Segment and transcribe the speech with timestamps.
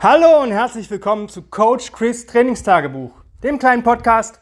[0.00, 3.10] Hallo und herzlich willkommen zu Coach Chris Trainingstagebuch,
[3.42, 4.40] dem kleinen Podcast,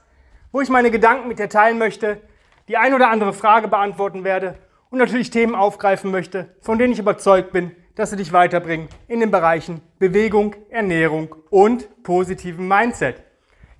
[0.52, 2.20] wo ich meine Gedanken mit dir teilen möchte,
[2.68, 4.58] die ein oder andere Frage beantworten werde
[4.90, 9.20] und natürlich Themen aufgreifen möchte, von denen ich überzeugt bin, dass sie dich weiterbringen in
[9.20, 13.22] den Bereichen Bewegung, Ernährung und positiven Mindset.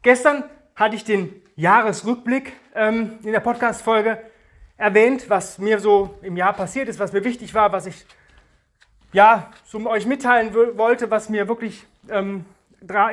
[0.00, 0.44] Gestern
[0.76, 4.22] hatte ich den Jahresrückblick ähm, in der Podcast-Folge
[4.78, 8.06] erwähnt, was mir so im Jahr passiert ist, was mir wichtig war, was ich
[9.16, 12.44] ja, so euch mitteilen wollte, was mir wirklich ähm,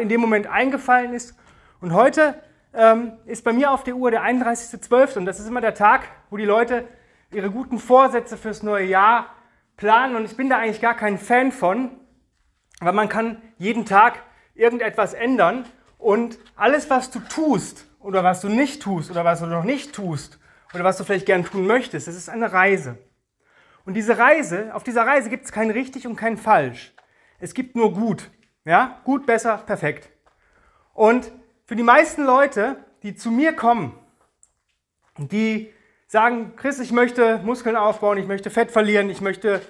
[0.02, 1.34] in dem Moment eingefallen ist.
[1.80, 2.36] Und heute
[2.74, 5.18] ähm, ist bei mir auf der Uhr der 31.12.
[5.18, 6.86] und das ist immer der Tag, wo die Leute
[7.32, 9.28] ihre guten Vorsätze fürs neue Jahr
[9.78, 10.18] planen.
[10.18, 11.90] Und ich bin da eigentlich gar kein Fan von,
[12.82, 14.24] weil man kann jeden Tag
[14.56, 15.64] irgendetwas ändern
[16.00, 19.96] und alles, was du tust oder was du nicht tust oder was du noch nicht
[19.96, 20.38] tust
[20.74, 22.98] oder was du vielleicht gern tun möchtest, das ist eine Reise.
[23.86, 26.94] Und diese Reise, auf dieser Reise gibt es kein richtig und kein falsch.
[27.40, 28.30] Es gibt nur gut.
[28.66, 29.02] Ja?
[29.04, 30.10] Gut, besser, perfekt.
[30.94, 31.32] Und
[31.66, 33.98] für die meisten Leute, die zu mir kommen,
[35.18, 35.72] die
[36.08, 39.62] sagen, Chris, ich möchte Muskeln aufbauen, ich möchte Fett verlieren, ich möchte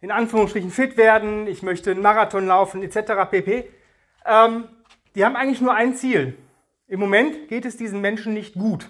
[0.00, 3.28] in Anführungsstrichen fit werden, ich möchte einen Marathon laufen, etc.
[3.30, 3.68] pp.
[4.24, 4.68] Ähm,
[5.14, 6.36] die haben eigentlich nur ein Ziel.
[6.86, 8.88] Im Moment geht es diesen Menschen nicht gut.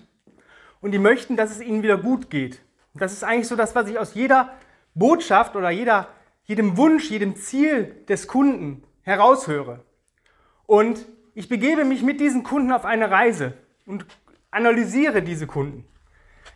[0.80, 2.60] Und die möchten, dass es ihnen wieder gut geht.
[2.98, 4.54] Das ist eigentlich so das, was ich aus jeder
[4.94, 6.08] Botschaft oder jeder,
[6.44, 9.84] jedem Wunsch, jedem Ziel des Kunden heraushöre.
[10.66, 13.54] Und ich begebe mich mit diesen Kunden auf eine Reise
[13.86, 14.06] und
[14.50, 15.84] analysiere diese Kunden.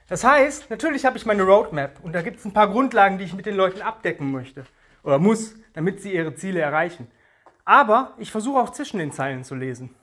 [0.09, 3.25] Das heißt, natürlich habe ich meine Roadmap und da gibt es ein paar Grundlagen, die
[3.25, 4.65] ich mit den Leuten abdecken möchte
[5.03, 7.07] oder muss, damit sie ihre Ziele erreichen.
[7.65, 9.95] Aber ich versuche auch zwischen den Zeilen zu lesen.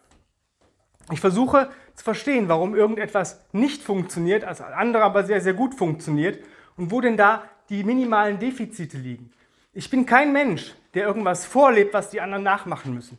[1.12, 6.44] Ich versuche zu verstehen, warum irgendetwas nicht funktioniert, als andere aber sehr, sehr gut funktioniert
[6.78, 9.32] und wo denn da die minimalen Defizite liegen.
[9.74, 13.18] Ich bin kein Mensch, der irgendwas vorlebt, was die anderen nachmachen müssen.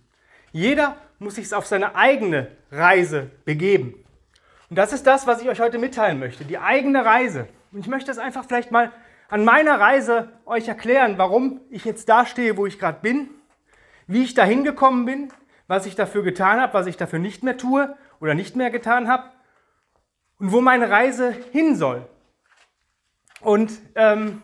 [0.52, 3.94] Jeder muss sich auf seine eigene Reise begeben.
[4.68, 7.48] Und das ist das, was ich euch heute mitteilen möchte, die eigene Reise.
[7.72, 8.92] Und ich möchte es einfach vielleicht mal
[9.28, 13.30] an meiner Reise euch erklären, warum ich jetzt da stehe, wo ich gerade bin,
[14.06, 15.32] wie ich da hingekommen bin,
[15.70, 19.06] was ich dafür getan habe, was ich dafür nicht mehr tue oder nicht mehr getan
[19.06, 19.30] habe
[20.40, 22.08] und wo meine Reise hin soll.
[23.40, 24.42] Und ähm,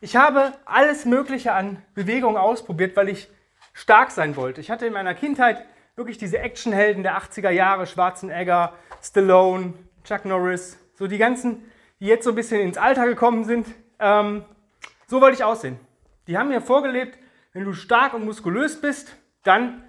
[0.00, 3.28] ich habe alles Mögliche an Bewegung ausprobiert, weil ich
[3.74, 4.62] stark sein wollte.
[4.62, 5.62] Ich hatte in meiner Kindheit
[5.94, 9.74] wirklich diese Actionhelden der 80er Jahre, Schwarzenegger, Stallone,
[10.04, 11.70] Chuck Norris, so die ganzen,
[12.00, 13.66] die jetzt so ein bisschen ins Alter gekommen sind.
[13.98, 14.46] Ähm,
[15.06, 15.78] so wollte ich aussehen.
[16.28, 17.18] Die haben mir vorgelebt,
[17.52, 19.84] wenn du stark und muskulös bist, dann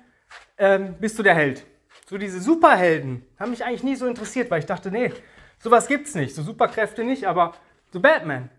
[0.57, 1.66] ähm, bist du der Held.
[2.07, 5.11] So diese Superhelden haben mich eigentlich nie so interessiert, weil ich dachte, nee,
[5.59, 7.53] sowas gibt's nicht, so Superkräfte nicht, aber
[7.93, 8.49] The Batman,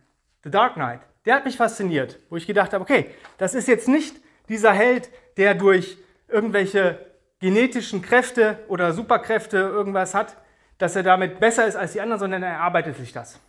[0.45, 3.89] The Dark Knight, der hat mich fasziniert, wo ich gedacht habe, okay, das ist jetzt
[3.89, 4.17] nicht
[4.49, 5.99] dieser Held, der durch
[6.29, 7.07] irgendwelche
[7.41, 10.37] genetischen Kräfte oder Superkräfte irgendwas hat,
[10.79, 13.41] dass er damit besser ist als die anderen, sondern er erarbeitet sich das.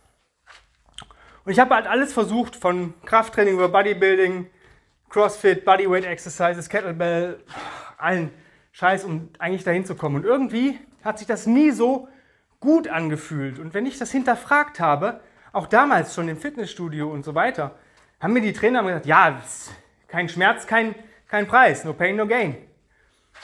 [1.44, 4.50] Und ich habe halt alles versucht, von Krafttraining über Bodybuilding,
[5.08, 7.40] Crossfit, Bodyweight Exercises, Kettlebell,
[7.98, 8.30] allen
[8.72, 10.16] Scheiß, um eigentlich dahin zu kommen.
[10.16, 12.08] Und irgendwie hat sich das nie so
[12.60, 13.58] gut angefühlt.
[13.58, 15.20] Und wenn ich das hinterfragt habe,
[15.52, 17.74] auch damals schon im Fitnessstudio und so weiter,
[18.20, 19.40] haben mir die Trainer gesagt, ja,
[20.08, 20.94] kein Schmerz, kein,
[21.28, 22.56] kein Preis, no pain, no gain.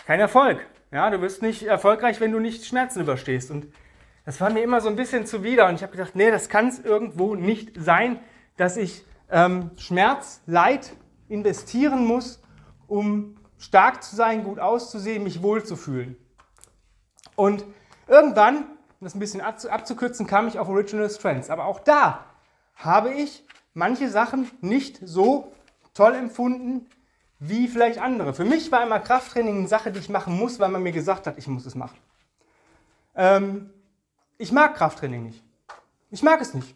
[0.06, 0.66] Kein Erfolg.
[0.90, 3.50] Ja, du wirst nicht erfolgreich, wenn du nicht Schmerzen überstehst.
[3.50, 3.66] Und
[4.24, 5.68] das war mir immer so ein bisschen zuwider.
[5.68, 8.18] Und ich habe gedacht, nee, das kann es irgendwo nicht sein,
[8.56, 10.92] dass ich ähm, Schmerz, Leid
[11.28, 12.42] investieren muss,
[12.86, 16.16] um stark zu sein, gut auszusehen, mich wohlzufühlen.
[17.36, 17.64] Und
[18.06, 18.64] irgendwann
[19.04, 21.50] um das ein bisschen abzukürzen, kam ich auf Original Strengths.
[21.50, 22.24] Aber auch da
[22.76, 25.52] habe ich manche Sachen nicht so
[25.92, 26.86] toll empfunden
[27.38, 28.32] wie vielleicht andere.
[28.32, 31.26] Für mich war immer Krafttraining eine Sache, die ich machen muss, weil man mir gesagt
[31.26, 31.98] hat, ich muss es machen.
[33.14, 33.70] Ähm,
[34.38, 35.44] ich mag Krafttraining nicht.
[36.10, 36.74] Ich mag es nicht.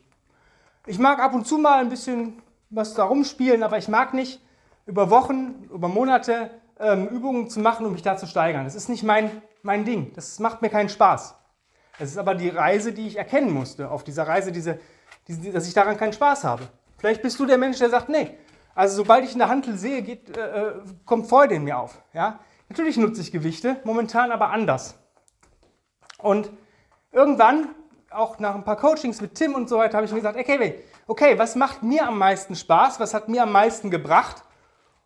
[0.84, 4.42] Ich mag ab und zu mal ein bisschen was da rumspielen, aber ich mag nicht
[4.84, 6.50] über Wochen, über Monate
[6.80, 8.64] ähm, Übungen zu machen, um mich da zu steigern.
[8.64, 9.30] Das ist nicht mein,
[9.62, 10.12] mein Ding.
[10.14, 11.34] Das macht mir keinen Spaß.
[11.98, 14.78] Es ist aber die Reise, die ich erkennen musste, auf dieser Reise, diese,
[15.26, 16.68] diese, dass ich daran keinen Spaß habe.
[16.98, 18.38] Vielleicht bist du der Mensch, der sagt, nee,
[18.74, 20.72] also sobald ich in der Handel sehe, geht, äh, äh,
[21.04, 22.00] kommt Freude in mir auf.
[22.12, 22.38] Ja?
[22.68, 24.96] Natürlich nutze ich Gewichte, momentan aber anders.
[26.18, 26.50] Und
[27.10, 27.70] irgendwann,
[28.10, 30.84] auch nach ein paar Coachings mit Tim und so weiter, habe ich mir gesagt, okay,
[31.06, 34.44] okay, was macht mir am meisten Spaß, was hat mir am meisten gebracht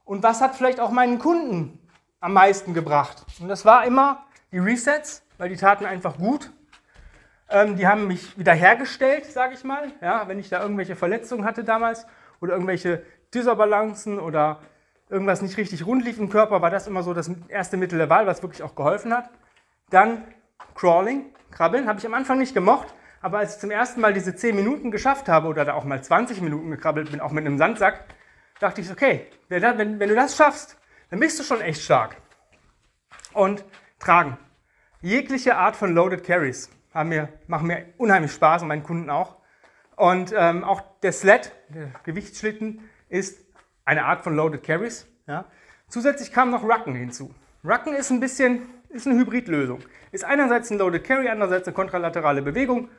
[0.05, 1.79] und was hat vielleicht auch meinen Kunden
[2.21, 3.25] am meisten gebracht.
[3.41, 6.51] Und das war immer die Resets, weil die taten einfach gut.
[7.51, 11.65] Ähm, die haben mich wiederhergestellt, sage ich mal, ja, wenn ich da irgendwelche Verletzungen hatte
[11.65, 12.07] damals
[12.41, 13.03] oder irgendwelche
[13.35, 14.61] Disbalancen oder
[15.11, 18.09] irgendwas nicht richtig rund lief im Körper, war das immer so das erste Mittel der
[18.09, 19.31] Wahl, was wirklich auch geholfen hat.
[19.91, 20.25] Dann
[20.75, 24.35] Crawling, Krabbeln, habe ich am Anfang nicht gemocht, aber als ich zum ersten Mal diese
[24.35, 27.59] 10 Minuten geschafft habe oder da auch mal 20 Minuten gekrabbelt bin, auch mit einem
[27.59, 28.05] Sandsack,
[28.63, 30.79] dachte ich, okay, wenn, wenn du das schaffst,
[31.11, 32.17] dann bist du schon echt stark.
[33.33, 33.65] Und
[33.99, 34.39] tragen.
[35.01, 39.37] Jegliche Art von Loaded Carries haben mir, machen mir unheimlich Spaß und meinen Kunden auch.
[39.97, 43.45] Und ähm, auch der Sled, der Gewichtsschlitten, ist
[43.85, 45.07] eine Art von Loaded Carries.
[45.27, 45.45] Ja.
[45.89, 47.35] Zusätzlich kam noch Rucken hinzu.
[47.65, 49.81] Rucken ist ein bisschen ist eine Hybridlösung.
[50.11, 52.91] Ist einerseits ein Loaded Carry, andererseits eine kontralaterale Bewegung.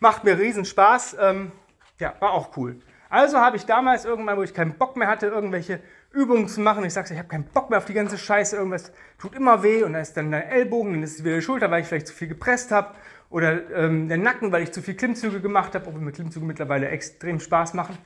[0.00, 1.16] Macht mir riesen Spaß.
[1.20, 1.52] Ähm,
[1.98, 2.80] ja, war auch cool.
[3.10, 5.80] Also habe ich damals irgendwann, wo ich keinen Bock mehr hatte, irgendwelche
[6.12, 6.84] Übungen zu machen.
[6.84, 8.56] Ich sage, ich habe keinen Bock mehr auf die ganze Scheiße.
[8.56, 11.42] Irgendwas tut immer weh und da ist dann der Ellbogen, dann ist es wieder die
[11.42, 12.94] Schulter, weil ich vielleicht zu viel gepresst habe.
[13.30, 16.88] Oder ähm, der Nacken, weil ich zu viel Klimmzüge gemacht habe, obwohl mir Klimmzüge mittlerweile
[16.88, 17.96] extrem Spaß machen.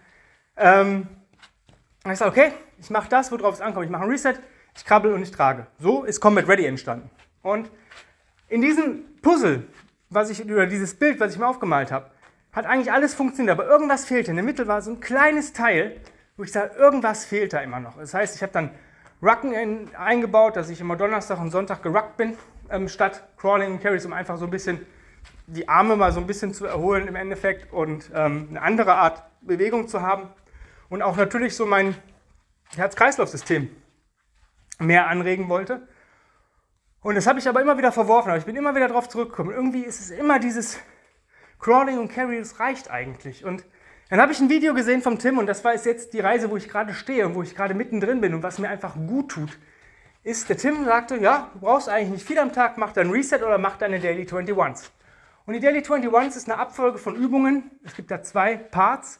[0.57, 1.07] Ähm,
[2.11, 3.85] ich sage, okay, ich mache das, worauf es ankommt.
[3.85, 4.35] Ich mache ein Reset,
[4.77, 5.67] ich krabbel und ich trage.
[5.79, 7.11] So ist Combat Ready entstanden.
[7.43, 7.71] Und
[8.49, 9.67] in diesem Puzzle,
[10.11, 12.11] was ich, oder dieses Bild, was ich mir aufgemalt habe,
[12.53, 14.31] hat eigentlich alles funktioniert, aber irgendwas fehlte.
[14.31, 16.01] In der Mitte war so ein kleines Teil,
[16.37, 17.97] wo ich sage, irgendwas fehlt da immer noch.
[17.97, 18.71] Das heißt, ich habe dann
[19.23, 22.37] Rucken in, eingebaut, dass ich immer Donnerstag und Sonntag geruckt bin,
[22.71, 24.85] ähm, statt Crawling und Carries, um einfach so ein bisschen
[25.47, 29.23] die Arme mal so ein bisschen zu erholen im Endeffekt und ähm, eine andere Art
[29.41, 30.29] Bewegung zu haben.
[30.89, 31.95] Und auch natürlich so mein
[32.77, 33.71] Herz-Kreislauf-System
[34.79, 35.87] mehr anregen wollte.
[37.01, 39.53] Und das habe ich aber immer wieder verworfen, aber ich bin immer wieder darauf zurückgekommen.
[39.53, 40.79] Irgendwie ist es immer dieses
[41.63, 43.45] Crawling und Carry, das reicht eigentlich.
[43.45, 43.65] Und
[44.11, 46.57] dann habe ich ein Video gesehen vom Tim und das war jetzt die Reise, wo
[46.57, 49.59] ich gerade stehe und wo ich gerade mittendrin bin und was mir einfach gut tut,
[50.25, 53.39] ist, der Tim sagte, ja, du brauchst eigentlich nicht viel am Tag, mach dein Reset
[53.43, 54.91] oder mach deine Daily 21s.
[55.47, 57.71] Und die Daily 21s ist eine Abfolge von Übungen.
[57.85, 59.19] Es gibt da zwei Parts.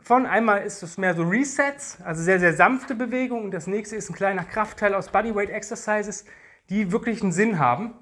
[0.00, 3.46] Von einmal ist es mehr so Resets, also sehr, sehr sanfte Bewegungen.
[3.46, 6.24] Und das nächste ist ein kleiner Kraftteil aus Bodyweight Exercises,
[6.70, 7.94] die wirklich einen Sinn haben.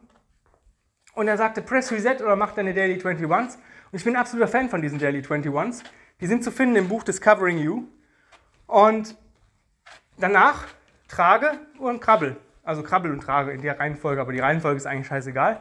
[1.14, 3.56] Und er sagte, press Reset oder mach deine Daily 21s.
[3.92, 5.82] Und ich bin ein absoluter Fan von diesen Daily 21s.
[6.20, 7.84] Die sind zu finden im Buch Discovering You.
[8.66, 9.16] Und
[10.18, 10.66] danach
[11.08, 12.36] trage und krabbel.
[12.62, 15.60] Also krabbel und trage in der Reihenfolge, aber die Reihenfolge ist eigentlich scheißegal.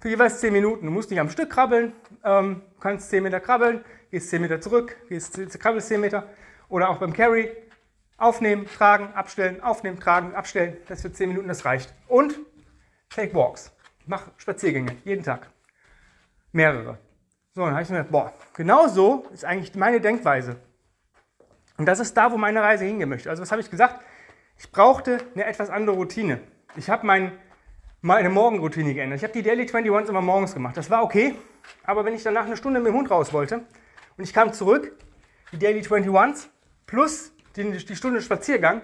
[0.00, 0.86] Für jeweils 10 Minuten.
[0.86, 1.92] Du musst nicht am Stück krabbeln,
[2.24, 6.28] ähm, kannst 10 Meter krabbeln, gehst 10 Meter zurück, gehst, krabbelst 10 Meter.
[6.68, 7.50] Oder auch beim Carry
[8.20, 10.76] Aufnehmen, tragen, abstellen, aufnehmen, tragen, abstellen.
[10.88, 11.94] Das für 10 Minuten, das reicht.
[12.06, 12.38] Und
[13.08, 13.72] take walks.
[14.10, 15.48] Mach Spaziergänge, jeden Tag.
[16.50, 16.98] Mehrere.
[17.54, 20.56] So, dann habe ich mir gedacht, boah, genau so ist eigentlich meine Denkweise.
[21.78, 23.30] Und das ist da, wo meine Reise hingehen möchte.
[23.30, 24.04] Also was habe ich gesagt?
[24.58, 26.40] Ich brauchte eine etwas andere Routine.
[26.74, 27.30] Ich habe mein,
[28.00, 29.18] meine Morgenroutine geändert.
[29.18, 30.76] Ich habe die Daily 21 immer morgens gemacht.
[30.76, 31.36] Das war okay.
[31.84, 33.58] Aber wenn ich danach eine Stunde mit dem Hund raus wollte
[34.16, 34.92] und ich kam zurück,
[35.52, 36.48] die Daily 21s
[36.84, 38.82] plus die, die Stunde Spaziergang,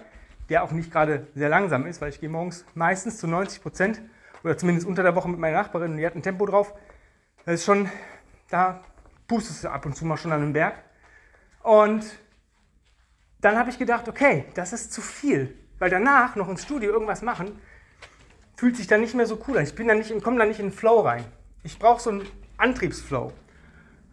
[0.51, 4.03] der auch nicht gerade sehr langsam ist, weil ich gehe morgens meistens zu 90 Prozent
[4.43, 6.75] oder zumindest unter der Woche mit meiner Nachbarin und die hat ein Tempo drauf.
[7.45, 7.91] Das ist schon,
[8.51, 8.83] da
[9.27, 10.75] pustest du ab und zu mal schon an den Berg.
[11.63, 12.05] Und
[13.41, 17.23] dann habe ich gedacht, okay, das ist zu viel, weil danach noch ins Studio irgendwas
[17.23, 17.61] machen,
[18.57, 19.65] fühlt sich dann nicht mehr so cool an.
[19.65, 21.25] Ich bin dann nicht, komme dann nicht in den Flow rein.
[21.63, 23.33] Ich brauche so einen Antriebsflow.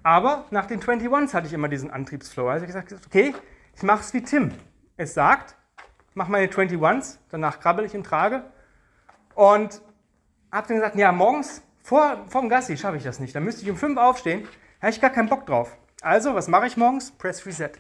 [0.04, 2.50] Aber nach den 21s hatte ich immer diesen Antriebsflow.
[2.50, 3.34] Also ich gesagt, okay,
[3.76, 4.52] ich mache es wie Tim.
[4.98, 5.56] Es sagt,
[6.14, 8.44] mach meine 21s, danach krabbel ich im Trage.
[9.34, 9.82] Und
[10.54, 13.36] habe dann gesagt, ja, morgens vor, vor dem Gassi schaffe ich das nicht.
[13.36, 14.48] Dann müsste ich um 5 aufstehen.
[14.80, 15.76] Da habe ich gar keinen Bock drauf.
[16.02, 17.12] Also, was mache ich morgens?
[17.12, 17.72] Press Reset.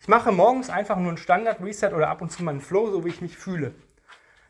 [0.00, 2.90] Ich mache morgens einfach nur einen Standard Reset oder ab und zu mal einen Flow,
[2.90, 3.74] so wie ich mich fühle.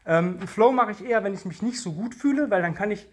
[0.07, 2.75] Ähm, einen Flow mache ich eher, wenn ich mich nicht so gut fühle, weil dann
[2.75, 3.09] kann ich,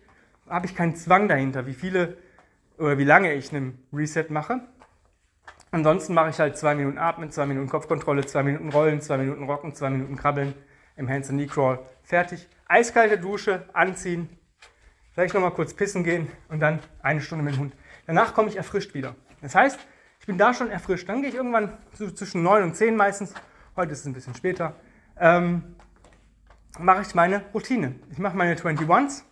[0.48, 2.18] habe ich keinen Zwang dahinter, wie viele
[2.78, 4.62] oder wie lange ich einen Reset mache.
[5.72, 9.44] Ansonsten mache ich halt zwei Minuten Atmen, zwei Minuten Kopfkontrolle, zwei Minuten Rollen, zwei Minuten
[9.44, 10.54] Rocken, zwei Minuten Krabbeln
[10.96, 11.80] im Hands and Knee Crawl.
[12.04, 12.48] Fertig.
[12.68, 14.30] Eiskalte Dusche, anziehen,
[15.12, 17.76] vielleicht nochmal kurz pissen gehen und dann eine Stunde mit dem Hund.
[18.06, 19.16] Danach komme ich erfrischt wieder.
[19.42, 19.80] Das heißt,
[20.20, 21.08] ich bin da schon erfrischt.
[21.08, 23.34] Dann gehe ich irgendwann so zwischen 9 und 10 meistens,
[23.76, 24.76] heute ist es ein bisschen später,
[25.20, 25.76] ähm,
[26.80, 27.96] mache ich meine Routine.
[28.12, 29.24] Ich mache meine 21s,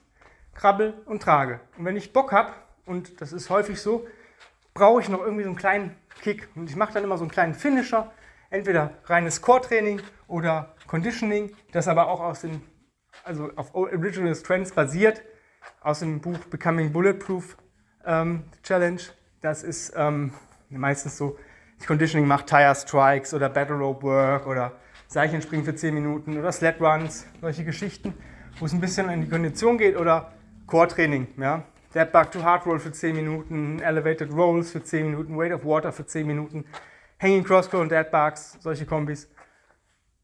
[0.53, 1.59] krabbel und trage.
[1.77, 2.53] Und wenn ich Bock habe,
[2.85, 4.07] und das ist häufig so,
[4.73, 6.49] brauche ich noch irgendwie so einen kleinen Kick.
[6.55, 8.11] Und ich mache dann immer so einen kleinen Finisher,
[8.49, 12.61] entweder reines Core-Training oder Conditioning, das aber auch aus den,
[13.23, 15.21] also auf Original Strengths basiert,
[15.81, 17.57] aus dem Buch Becoming Bulletproof
[18.05, 19.01] ähm, Challenge.
[19.41, 20.33] Das ist ähm,
[20.69, 21.37] meistens so,
[21.77, 24.73] das Conditioning macht Tire Strikes oder Battle Rope Work oder
[25.07, 28.13] Seichenspringen für 10 Minuten oder Sled Runs, solche Geschichten,
[28.59, 30.31] wo es ein bisschen in die Kondition geht oder
[30.67, 31.63] Core-Training, ja.
[31.93, 35.63] Dead Bug to Hard Roll für 10 Minuten, Elevated Rolls für 10 Minuten, Weight of
[35.63, 36.65] Water für 10 Minuten,
[37.21, 39.29] Hanging Cross Crow und Dead Bugs, solche Kombis.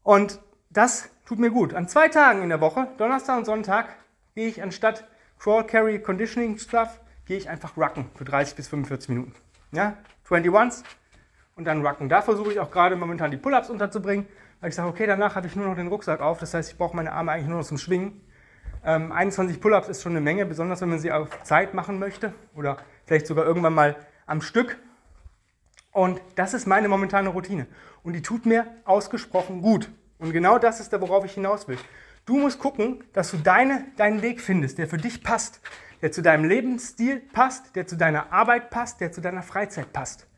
[0.02, 0.38] Und
[0.72, 1.74] das tut mir gut.
[1.74, 3.88] An zwei Tagen in der Woche, Donnerstag und Sonntag,
[4.34, 5.06] gehe ich anstatt
[5.38, 9.34] Crawl, Carry, Conditioning Stuff, gehe ich einfach rucken für 30 bis 45 Minuten.
[9.72, 9.96] Ja,
[10.28, 10.82] 21s
[11.56, 12.08] und dann rucken.
[12.08, 14.26] Da versuche ich auch gerade momentan die Pull-Ups unterzubringen,
[14.60, 16.38] weil ich sage, okay, danach habe ich nur noch den Rucksack auf.
[16.38, 18.20] Das heißt, ich brauche meine Arme eigentlich nur noch zum Schwingen.
[18.84, 22.32] Ähm, 21 Pull-Ups ist schon eine Menge, besonders wenn man sie auf Zeit machen möchte
[22.54, 24.78] oder vielleicht sogar irgendwann mal am Stück.
[25.92, 27.66] Und das ist meine momentane Routine.
[28.02, 29.90] Und die tut mir ausgesprochen gut.
[30.22, 31.76] Und genau das ist da, worauf ich hinaus will.
[32.26, 35.60] Du musst gucken, dass du deine, deinen Weg findest, der für dich passt,
[36.00, 40.28] der zu deinem Lebensstil passt, der zu deiner Arbeit passt, der zu deiner Freizeit passt.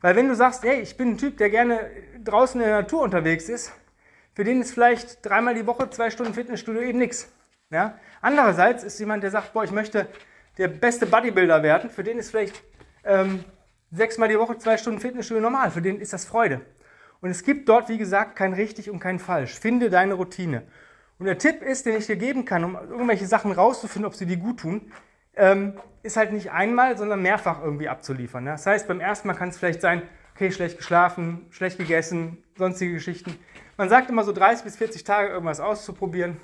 [0.00, 1.90] Weil wenn du sagst, hey, ich bin ein Typ, der gerne
[2.24, 3.72] draußen in der Natur unterwegs ist,
[4.32, 7.30] für den ist vielleicht dreimal die Woche zwei Stunden Fitnessstudio eben nichts.
[7.68, 7.98] Ja?
[8.22, 10.06] Andererseits ist jemand, der sagt, boah, ich möchte
[10.56, 12.62] der beste Bodybuilder werden, für den ist vielleicht
[13.04, 13.44] ähm,
[13.90, 16.62] sechsmal die Woche zwei Stunden Fitnessstudio normal, für den ist das Freude.
[17.20, 19.58] Und es gibt dort, wie gesagt, kein richtig und kein falsch.
[19.58, 20.62] Finde deine Routine.
[21.18, 24.24] Und der Tipp ist, den ich dir geben kann, um irgendwelche Sachen rauszufinden, ob sie
[24.24, 24.90] dir gut tun,
[25.36, 28.44] ähm, ist halt nicht einmal, sondern mehrfach irgendwie abzuliefern.
[28.44, 28.50] Ne?
[28.52, 30.02] Das heißt, beim ersten Mal kann es vielleicht sein,
[30.34, 33.36] okay, schlecht geschlafen, schlecht gegessen, sonstige Geschichten.
[33.76, 36.38] Man sagt immer so 30 bis 40 Tage irgendwas auszuprobieren.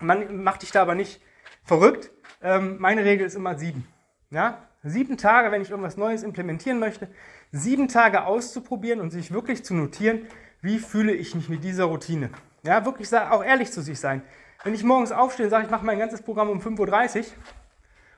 [0.00, 1.20] Man macht dich da aber nicht
[1.62, 2.10] verrückt.
[2.42, 3.86] Ähm, meine Regel ist immer sieben.
[4.30, 4.66] Ja?
[4.86, 7.08] Sieben Tage, wenn ich irgendwas Neues implementieren möchte,
[7.50, 10.26] sieben Tage auszuprobieren und sich wirklich zu notieren,
[10.60, 12.28] wie fühle ich mich mit dieser Routine.
[12.64, 14.22] Ja, wirklich auch ehrlich zu sich sein.
[14.62, 17.24] Wenn ich morgens aufstehe und sage, ich mache mein ganzes Programm um 5.30 Uhr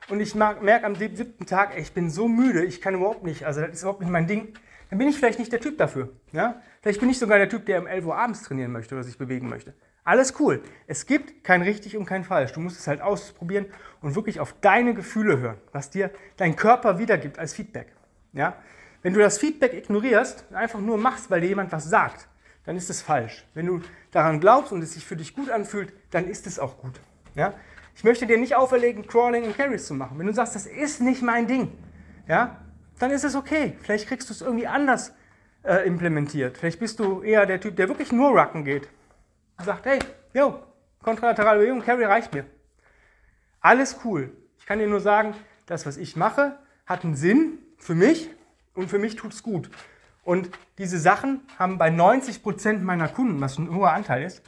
[0.08, 3.44] und ich merke am siebten Tag, ey, ich bin so müde, ich kann überhaupt nicht,
[3.44, 4.52] also das ist überhaupt nicht mein Ding,
[4.90, 6.11] dann bin ich vielleicht nicht der Typ dafür.
[6.32, 6.61] Ja?
[6.82, 9.18] Vielleicht bin ich sogar der Typ, der um 11 Uhr abends trainieren möchte oder sich
[9.18, 9.73] bewegen möchte.
[10.06, 10.62] Alles cool.
[10.86, 12.52] Es gibt kein richtig und kein falsch.
[12.52, 13.66] Du musst es halt ausprobieren
[14.00, 17.88] und wirklich auf deine Gefühle hören, was dir dein Körper wiedergibt als Feedback.
[18.32, 18.56] Ja?
[19.02, 22.28] Wenn du das Feedback ignorierst und einfach nur machst, weil dir jemand was sagt,
[22.66, 23.44] dann ist es falsch.
[23.52, 23.80] Wenn du
[24.12, 27.00] daran glaubst und es sich für dich gut anfühlt, dann ist es auch gut.
[27.34, 27.54] Ja?
[27.96, 30.20] Ich möchte dir nicht auferlegen, Crawling und Carries zu machen.
[30.20, 31.72] Wenn du sagst, das ist nicht mein Ding,
[32.28, 32.60] ja,
[33.00, 33.76] dann ist es okay.
[33.82, 35.12] Vielleicht kriegst du es irgendwie anders
[35.64, 36.58] äh, implementiert.
[36.58, 38.88] Vielleicht bist du eher der Typ, der wirklich nur Rucken geht
[39.64, 39.98] sagt, hey,
[40.34, 40.62] yo,
[41.02, 42.44] kontralaterale Bewegung, Carry reicht mir.
[43.60, 44.36] Alles cool.
[44.58, 45.34] Ich kann dir nur sagen,
[45.66, 48.30] das, was ich mache, hat einen Sinn für mich
[48.75, 49.70] und für mich tut es gut.
[50.25, 54.42] Und diese Sachen haben bei 90% meiner Kunden, was ein hoher Anteil ist,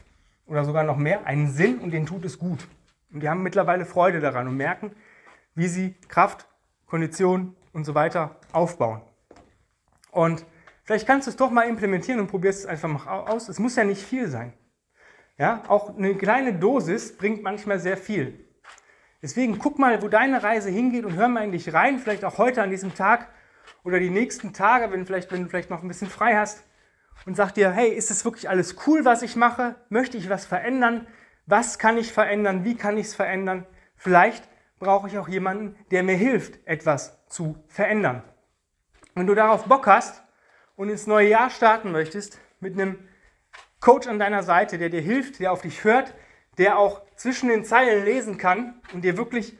[0.46, 2.66] oder sogar noch mehr, einen Sinn und denen tut es gut.
[3.12, 4.92] Und die haben mittlerweile Freude daran und merken,
[5.54, 6.46] wie sie Kraft,
[6.86, 9.02] Kondition und so weiter aufbauen.
[10.10, 10.44] Und
[10.84, 13.48] vielleicht kannst du es doch mal implementieren und probierst es einfach mal aus.
[13.48, 14.52] Es muss ja nicht viel sein.
[15.38, 18.44] Ja, auch eine kleine Dosis bringt manchmal sehr viel.
[19.22, 22.38] Deswegen guck mal, wo deine Reise hingeht und hör mal in dich rein, vielleicht auch
[22.38, 23.28] heute an diesem Tag
[23.84, 26.64] oder die nächsten Tage, wenn, vielleicht, wenn du vielleicht noch ein bisschen frei hast
[27.24, 29.76] und sag dir, hey, ist es wirklich alles cool, was ich mache?
[29.88, 31.06] Möchte ich was verändern?
[31.46, 32.64] Was kann ich verändern?
[32.64, 33.64] Wie kann ich es verändern?
[33.96, 34.48] Vielleicht
[34.80, 38.22] brauche ich auch jemanden, der mir hilft, etwas zu verändern.
[39.14, 40.22] Wenn du darauf Bock hast
[40.76, 43.07] und ins neue Jahr starten möchtest mit einem
[43.80, 46.14] Coach an deiner Seite, der dir hilft, der auf dich hört,
[46.58, 49.56] der auch zwischen den Zeilen lesen kann und dir wirklich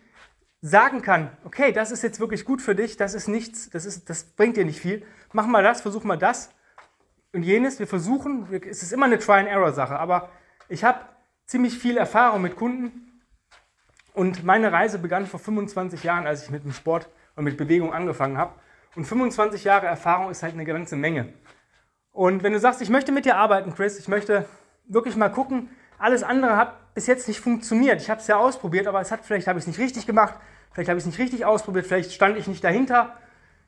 [0.61, 4.11] sagen kann, okay, das ist jetzt wirklich gut für dich, das ist nichts, das, ist,
[4.11, 6.51] das bringt dir nicht viel, mach mal das, versuch mal das
[7.33, 7.79] und jenes.
[7.79, 10.31] Wir versuchen, es ist immer eine Try-and-Error-Sache, aber
[10.69, 11.01] ich habe
[11.47, 13.23] ziemlich viel Erfahrung mit Kunden
[14.15, 17.93] und meine Reise begann vor 25 Jahren, als ich mit dem Sport und mit Bewegung
[17.93, 18.55] angefangen habe.
[18.97, 21.33] Und 25 Jahre Erfahrung ist halt eine ganze Menge.
[22.19, 24.45] Und wenn du sagst, ich möchte mit dir arbeiten, Chris, ich möchte
[24.89, 25.71] wirklich mal gucken,
[26.01, 28.03] alles andere hat bis jetzt nicht funktioniert.
[28.03, 30.35] Ich habe es ja ausprobiert, aber es hat, vielleicht habe ich es nicht richtig gemacht,
[30.73, 33.15] vielleicht habe ich es nicht richtig ausprobiert, vielleicht stand ich nicht dahinter,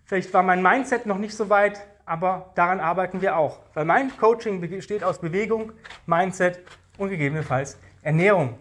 [0.03, 3.61] vielleicht war mein Mindset noch nicht so weit, aber daran arbeiten wir auch.
[3.75, 5.71] Weil mein Coaching besteht aus Bewegung,
[6.07, 6.59] Mindset
[6.99, 8.59] und gegebenenfalls Ernährung.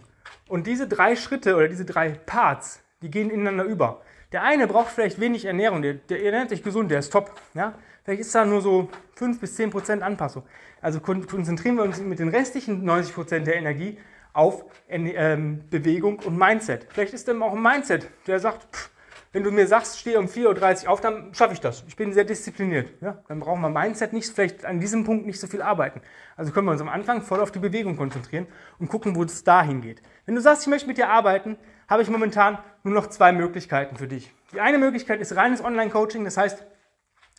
[0.47, 4.01] Und diese drei Schritte oder diese drei Parts, die gehen ineinander über.
[4.31, 7.31] Der eine braucht vielleicht wenig Ernährung, der, der ernährt sich gesund, der ist top.
[7.55, 7.73] Ja?
[8.03, 10.43] Vielleicht ist da nur so 5 bis 10 Prozent Anpassung.
[10.81, 13.97] Also konzentrieren wir uns mit den restlichen 90 Prozent der Energie
[14.33, 16.87] auf ähm, Bewegung und Mindset.
[16.89, 18.89] Vielleicht ist dann auch ein Mindset, der sagt, pff,
[19.31, 21.83] wenn du mir sagst, stehe um 4.30 Uhr auf, dann schaffe ich das.
[21.87, 22.91] Ich bin sehr diszipliniert.
[23.01, 23.21] Ja?
[23.27, 26.01] Dann brauchen wir Mindset nicht, vielleicht an diesem Punkt nicht so viel arbeiten.
[26.35, 28.47] Also können wir uns am Anfang voll auf die Bewegung konzentrieren
[28.79, 30.01] und gucken, wo es dahin geht.
[30.25, 31.57] Wenn du sagst, ich möchte mit dir arbeiten,
[31.89, 34.31] habe ich momentan nur noch zwei Möglichkeiten für dich.
[34.53, 36.65] Die eine Möglichkeit ist reines Online-Coaching, das heißt,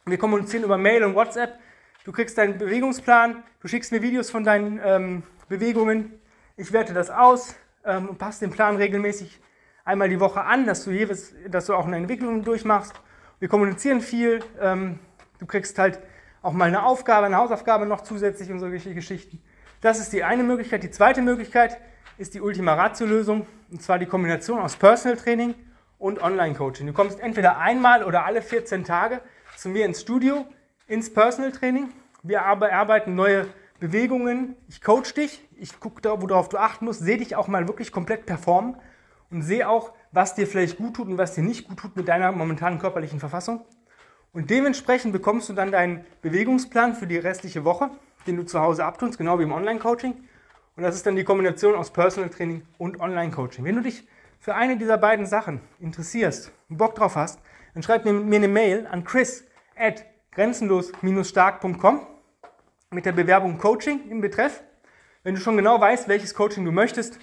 [0.06, 1.58] wir kommunizieren über Mail und WhatsApp.
[2.04, 6.20] Du kriegst deinen Bewegungsplan, du schickst mir Videos von deinen ähm, Bewegungen.
[6.56, 7.54] Ich werte das aus
[7.84, 9.40] ähm, und passe den Plan regelmäßig
[9.84, 12.94] einmal die Woche an, dass du, jeweils, dass du auch eine Entwicklung durchmachst.
[13.38, 14.40] Wir kommunizieren viel.
[14.60, 14.98] Ähm,
[15.38, 16.00] du kriegst halt
[16.42, 19.42] auch mal eine Aufgabe, eine Hausaufgabe noch zusätzlich und solche Geschichten.
[19.80, 20.82] Das ist die eine Möglichkeit.
[20.82, 21.78] Die zweite Möglichkeit
[22.20, 25.54] ist die Ultima Ratio-Lösung, und zwar die Kombination aus Personal Training
[25.98, 26.86] und Online-Coaching.
[26.86, 29.22] Du kommst entweder einmal oder alle 14 Tage
[29.56, 30.44] zu mir ins Studio,
[30.86, 31.88] ins Personal Training.
[32.22, 33.46] Wir arbeiten neue
[33.78, 34.54] Bewegungen.
[34.68, 38.26] Ich coach dich, ich gucke, worauf du achten musst, sehe dich auch mal wirklich komplett
[38.26, 38.76] performen
[39.30, 42.06] und sehe auch, was dir vielleicht gut tut und was dir nicht gut tut mit
[42.06, 43.64] deiner momentanen körperlichen Verfassung.
[44.34, 47.88] Und dementsprechend bekommst du dann deinen Bewegungsplan für die restliche Woche,
[48.26, 50.22] den du zu Hause abtunst, genau wie im Online-Coaching.
[50.76, 53.64] Und das ist dann die Kombination aus Personal Training und Online-Coaching.
[53.64, 54.06] Wenn du dich
[54.38, 57.40] für eine dieser beiden Sachen interessierst und Bock drauf hast,
[57.74, 59.44] dann schreib mir, eine Mail an chris
[59.76, 62.06] at grenzenlos-stark.com
[62.90, 64.62] mit der Bewerbung Coaching im Betreff.
[65.22, 67.18] Wenn du schon genau weißt, welches Coaching du möchtest,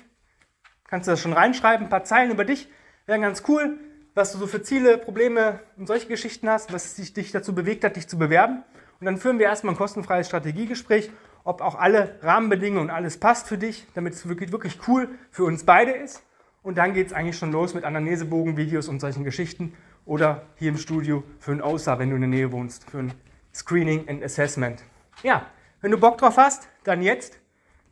[0.87, 1.87] kannst du das schon reinschreiben.
[1.87, 2.69] Ein paar Zeilen über dich
[3.05, 3.79] wären ganz cool,
[4.13, 7.83] was du so für Ziele, Probleme und solche Geschichten hast, was dich, dich dazu bewegt
[7.83, 8.63] hat, dich zu bewerben.
[8.99, 11.11] Und dann führen wir erstmal ein kostenfreies Strategiegespräch,
[11.47, 15.45] ob auch alle Rahmenbedingungen und alles passt für dich, damit es wirklich, wirklich cool für
[15.45, 16.21] uns beide ist.
[16.61, 19.73] Und dann geht es eigentlich schon los mit Anamnesebogen, Videos und solchen Geschichten.
[20.05, 23.13] Oder hier im Studio für ein OSA, wenn du in der Nähe wohnst, für ein
[23.53, 24.83] Screening and Assessment.
[25.23, 25.45] Ja,
[25.79, 27.39] wenn du Bock drauf hast, dann jetzt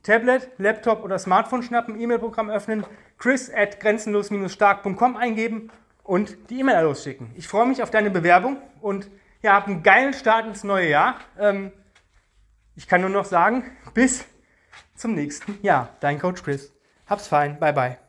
[0.03, 2.85] Tablet, Laptop oder Smartphone schnappen, E-Mail-Programm öffnen,
[3.17, 5.71] chris at grenzenlos-stark.com eingeben
[6.03, 7.31] und die E-Mail losschicken.
[7.35, 9.09] Ich freue mich auf deine Bewerbung und
[9.41, 11.15] ja, habt einen geilen Start ins neue Jahr.
[11.39, 11.71] Ähm,
[12.75, 14.25] ich kann nur noch sagen, bis
[14.95, 15.95] zum nächsten Jahr.
[15.99, 16.71] Dein Coach Chris.
[17.07, 17.59] Hab's fein.
[17.59, 18.04] Bye, bye.